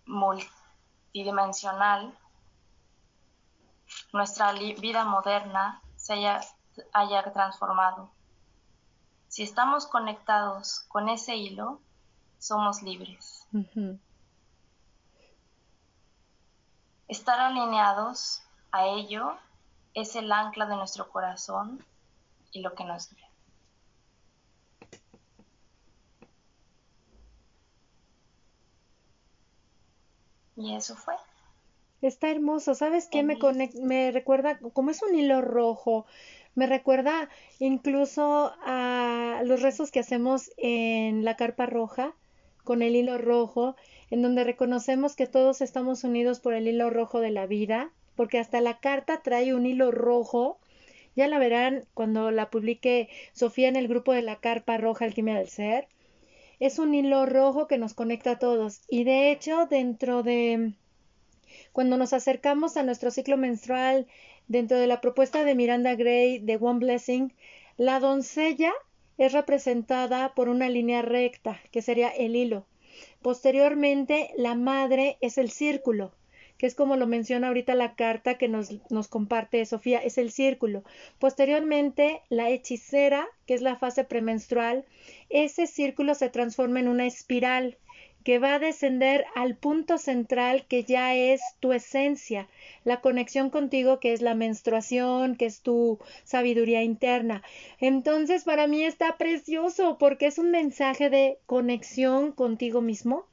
[0.05, 2.15] multidimensional
[4.13, 6.43] nuestra vida moderna se haya,
[6.93, 8.15] haya transformado.
[9.37, 11.79] Si estamos conectados con ese hilo,
[12.39, 13.47] somos libres.
[17.07, 18.41] Estar alineados
[18.73, 19.37] a ello
[19.93, 21.85] es el ancla de nuestro corazón
[22.51, 23.29] y lo que nos guía.
[30.57, 31.15] Y eso fue.
[32.01, 32.75] Está hermoso.
[32.75, 33.23] ¿Sabes qué?
[33.23, 33.37] Me,
[33.83, 36.07] me recuerda, como es un hilo rojo,
[36.57, 37.29] me recuerda
[37.61, 42.15] incluso a los rezos que hacemos en la carpa roja,
[42.65, 43.77] con el hilo rojo,
[44.11, 48.39] en donde reconocemos que todos estamos unidos por el hilo rojo de la vida, porque
[48.39, 50.59] hasta la carta trae un hilo rojo.
[51.15, 55.37] Ya la verán cuando la publique Sofía en el grupo de la carpa roja Alquimia
[55.37, 55.89] del Ser.
[56.59, 58.81] Es un hilo rojo que nos conecta a todos.
[58.89, 60.73] Y de hecho, dentro de
[61.73, 64.07] cuando nos acercamos a nuestro ciclo menstrual,
[64.49, 67.33] dentro de la propuesta de Miranda Gray de One Blessing,
[67.77, 68.73] la doncella
[69.19, 72.67] es representada por una línea recta, que sería el hilo.
[73.23, 76.13] Posteriormente, la madre es el círculo,
[76.59, 80.31] que es como lo menciona ahorita la carta que nos, nos, comparte Sofía, es el
[80.31, 80.85] círculo.
[81.19, 84.85] Posteriormente, la hechicera, que es la fase premenstrual,
[85.29, 87.77] ese círculo se transforma en una espiral,
[88.27, 92.49] que va a descender al punto central que ya es tu esencia,
[92.83, 97.45] la conexión contigo que es la menstruación, que es tu sabiduría interna.
[97.79, 103.27] Entonces, para mí está precioso porque es un mensaje de conexión contigo mismo,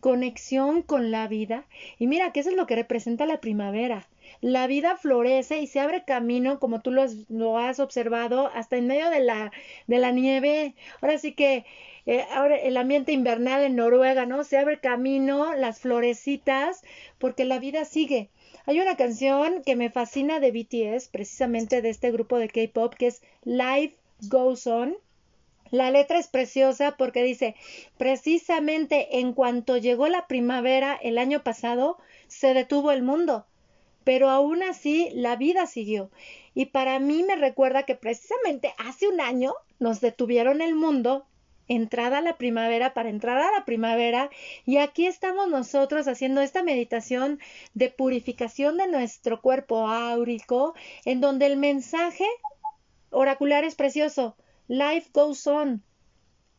[0.00, 1.64] conexión con la vida.
[2.00, 4.08] Y mira que eso es lo que representa la primavera.
[4.42, 9.08] La vida florece y se abre camino, como tú lo has, observado, hasta en medio
[9.08, 9.52] de la,
[9.86, 10.74] de la nieve.
[11.00, 11.64] Ahora sí que
[12.06, 14.42] eh, ahora el ambiente invernal en Noruega, ¿no?
[14.42, 16.82] Se abre camino, las florecitas,
[17.18, 18.30] porque la vida sigue.
[18.66, 23.06] Hay una canción que me fascina de BTS, precisamente de este grupo de K-pop, que
[23.06, 24.96] es Life Goes On.
[25.70, 27.54] La letra es preciosa porque dice,
[27.96, 33.46] precisamente en cuanto llegó la primavera el año pasado, se detuvo el mundo,
[34.04, 36.10] pero aún así la vida siguió.
[36.54, 41.26] Y para mí me recuerda que precisamente hace un año nos detuvieron el mundo
[41.68, 44.30] entrada a la primavera, para entrar a la primavera.
[44.66, 47.40] Y aquí estamos nosotros haciendo esta meditación
[47.74, 50.74] de purificación de nuestro cuerpo áurico,
[51.04, 52.26] en donde el mensaje
[53.10, 54.36] oracular es precioso.
[54.68, 55.82] Life goes on.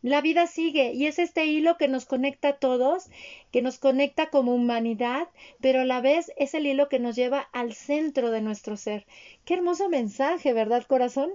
[0.03, 3.09] La vida sigue y es este hilo que nos conecta a todos,
[3.53, 5.29] que nos conecta como humanidad,
[5.61, 9.07] pero a la vez es el hilo que nos lleva al centro de nuestro ser.
[9.45, 11.31] Qué hermoso mensaje, ¿verdad, corazón?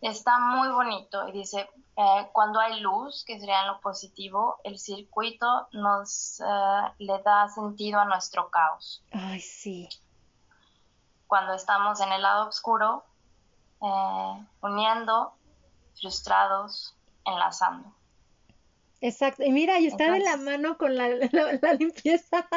[0.00, 5.68] Está muy bonito y dice, eh, cuando hay luz, que sería lo positivo, el circuito
[5.72, 6.44] nos eh,
[7.00, 9.04] le da sentido a nuestro caos.
[9.12, 9.90] Ay, sí.
[11.26, 13.04] Cuando estamos en el lado oscuro,
[13.82, 15.34] eh, uniendo,
[16.00, 16.94] frustrados,
[17.28, 17.94] enlazando.
[19.00, 22.48] Exacto, y mira, y está de la mano con la, la, limpieza,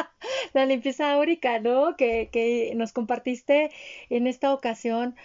[0.54, 1.96] la limpieza áurica, ¿no?
[1.96, 3.72] Que, que nos compartiste
[4.10, 5.16] en esta ocasión.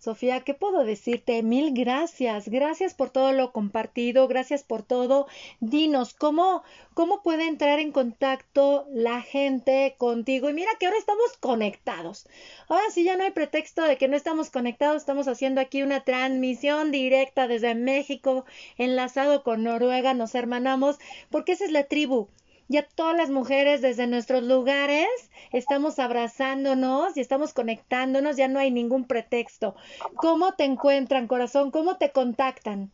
[0.00, 1.42] Sofía, ¿qué puedo decirte?
[1.42, 2.48] Mil gracias.
[2.48, 4.28] Gracias por todo lo compartido.
[4.28, 5.26] Gracias por todo.
[5.60, 6.62] Dinos, ¿cómo,
[6.94, 10.48] cómo puede entrar en contacto la gente contigo?
[10.48, 12.26] Y mira que ahora estamos conectados.
[12.68, 15.02] Ahora sí ya no hay pretexto de que no estamos conectados.
[15.02, 18.46] Estamos haciendo aquí una transmisión directa desde México,
[18.78, 20.14] enlazado con Noruega.
[20.14, 20.98] Nos hermanamos
[21.28, 22.30] porque esa es la tribu
[22.70, 25.08] ya todas las mujeres desde nuestros lugares
[25.50, 29.74] estamos abrazándonos y estamos conectándonos, ya no hay ningún pretexto.
[30.14, 31.72] ¿Cómo te encuentran, corazón?
[31.72, 32.92] ¿Cómo te contactan?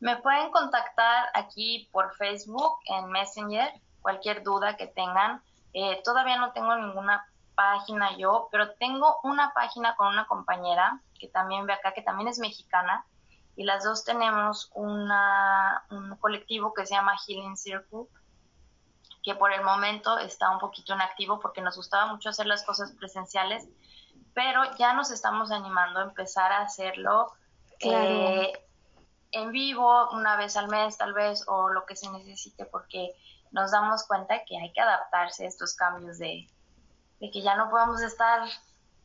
[0.00, 5.42] Me pueden contactar aquí por Facebook, en Messenger, cualquier duda que tengan.
[5.74, 11.28] Eh, todavía no tengo ninguna página yo, pero tengo una página con una compañera que
[11.28, 13.04] también ve acá, que también es mexicana,
[13.54, 18.06] y las dos tenemos una, un colectivo que se llama Healing Circle
[19.26, 22.92] que por el momento está un poquito inactivo porque nos gustaba mucho hacer las cosas
[22.92, 23.66] presenciales,
[24.34, 27.32] pero ya nos estamos animando a empezar a hacerlo
[27.80, 28.52] eh,
[29.32, 33.16] en vivo una vez al mes tal vez o lo que se necesite porque
[33.50, 36.48] nos damos cuenta que hay que adaptarse a estos cambios de,
[37.18, 38.48] de que ya no podemos estar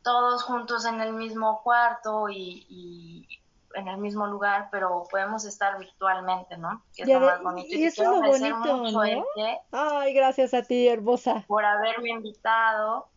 [0.04, 3.26] todos juntos en el mismo cuarto y,
[3.74, 6.82] en el mismo lugar, pero podemos estar virtualmente, ¿no?
[6.94, 7.68] Que es lo más bonito.
[7.74, 9.24] Y, eso es lo bonito, ¿no?
[9.72, 11.44] Ay, gracias a ti, hermosa.
[11.46, 13.08] Por haberme invitado.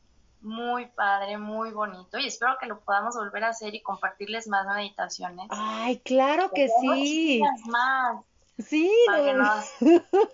[0.42, 2.20] Muy padre, muy bonito.
[2.20, 5.48] Y espero que lo podamos volver a hacer y compartirles más meditaciones.
[5.50, 7.42] Ay, claro que sí.
[7.66, 8.24] Más.
[8.60, 9.66] Sí, para que nos,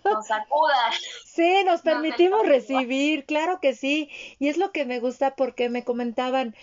[0.03, 0.91] nos sacudan.
[1.25, 4.11] Sí, nos permitimos recibir, claro que sí.
[4.37, 6.55] Y es lo que me gusta porque me comentaban,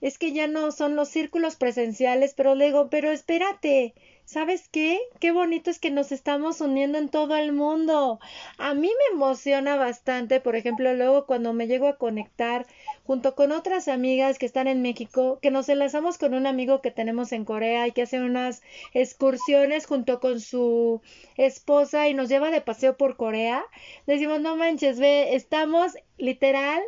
[0.00, 3.94] es que ya no son los círculos presenciales, pero le digo, pero espérate,
[4.24, 5.00] ¿sabes qué?
[5.20, 8.20] Qué bonito es que nos estamos uniendo en todo el mundo.
[8.58, 12.66] A mí me emociona bastante, por ejemplo, luego cuando me llego a conectar
[13.04, 16.90] junto con otras amigas que están en México, que nos enlazamos con un amigo que
[16.90, 21.00] tenemos en Corea y que hace unas excursiones junto con su
[21.36, 23.64] esposa y nos lleva de paseo por Corea.
[24.06, 26.82] Decimos, no manches, ve, estamos literal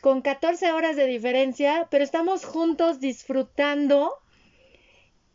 [0.00, 4.12] con 14 horas de diferencia, pero estamos juntos disfrutando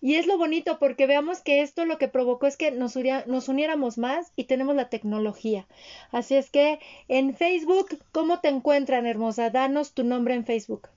[0.03, 3.47] y es lo bonito porque veamos que esto lo que provocó es que nos, nos,
[3.47, 5.66] uniéramos más y tenemos la tecnología.
[6.11, 9.49] Así es que en Facebook, ¿cómo te encuentran, hermosa?
[9.49, 10.89] Danos tu nombre en Facebook.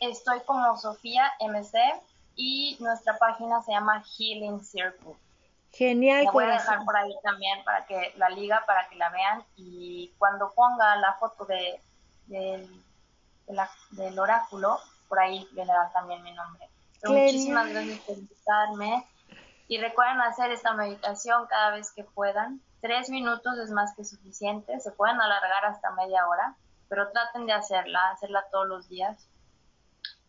[0.00, 1.78] Estoy como Sofía MC
[2.34, 5.16] y nuestra página se llama Healing Circle.
[5.72, 6.24] Genial.
[6.24, 9.44] La voy a dejar por ahí también para que la liga, para que la vean
[9.56, 11.78] y cuando ponga la foto de,
[12.26, 16.68] del oráculo, por ahí le darán también mi nombre.
[17.04, 19.06] Muchísimas gracias por invitarme.
[19.68, 22.60] Y recuerden hacer esta meditación cada vez que puedan.
[22.80, 24.78] Tres minutos es más que suficiente.
[24.80, 26.54] Se pueden alargar hasta media hora,
[26.88, 29.26] pero traten de hacerla, hacerla todos los días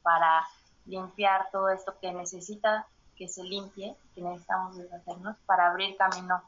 [0.02, 0.48] para
[0.86, 2.86] limpiar todo esto que necesita
[3.18, 6.44] que se limpie, que necesitamos deshacernos para abrir camino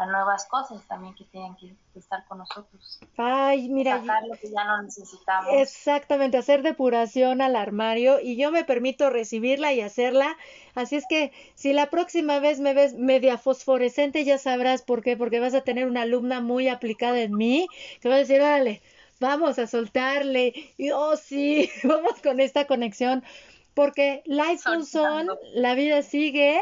[0.00, 3.00] a nuevas cosas también que tienen que, estar con nosotros.
[3.18, 4.00] Ay, mira.
[4.00, 5.52] Sacar lo que ya no necesitamos.
[5.52, 10.38] Exactamente, hacer depuración al armario y yo me permito recibirla y hacerla.
[10.74, 15.18] Así es que si la próxima vez me ves media fosforescente, ya sabrás por qué,
[15.18, 17.66] porque vas a tener una alumna muy aplicada en mí
[18.00, 18.80] que va a decir, órale,
[19.18, 20.54] vamos a soltarle.
[20.78, 23.22] Y oh, sí, vamos con esta conexión.
[23.74, 26.58] Porque life goes on, la vida sigue.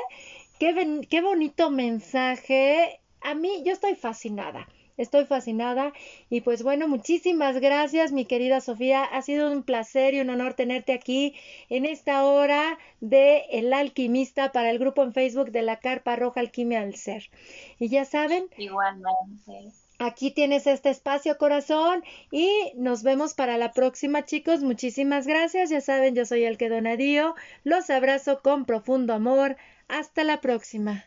[0.58, 4.68] Qué, qué bonito mensaje a mí yo estoy fascinada.
[4.98, 5.92] Estoy fascinada
[6.28, 9.04] y pues bueno, muchísimas gracias mi querida Sofía.
[9.04, 11.36] Ha sido un placer y un honor tenerte aquí
[11.68, 16.40] en esta hora de El Alquimista para el grupo en Facebook de la Carpa Roja
[16.40, 17.30] Alquimia del Ser.
[17.78, 18.48] Y ya saben.
[18.56, 19.72] Igualmente.
[20.00, 24.62] Aquí tienes este espacio, corazón, y nos vemos para la próxima, chicos.
[24.62, 25.70] Muchísimas gracias.
[25.70, 27.34] Ya saben, yo soy el que donadío.
[27.62, 29.56] Los abrazo con profundo amor.
[29.88, 31.04] Hasta la próxima.